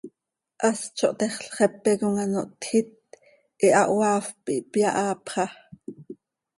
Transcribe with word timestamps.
Hast 0.61 0.91
zo 0.99 1.07
htexl, 1.13 1.47
xepe 1.57 1.91
com 1.99 2.15
ano 2.23 2.41
htjiit, 2.55 2.91
hihahoaafp 3.59 4.39
ihpyaapxa. 4.55 5.43